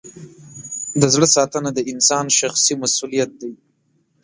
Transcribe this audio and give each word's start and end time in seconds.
د 1.01 1.03
زړه 1.13 1.27
ساتنه 1.35 1.69
د 1.73 1.79
انسان 1.91 2.25
شخصي 2.39 2.73
مسؤلیت 2.83 3.31
دی. 3.41 3.53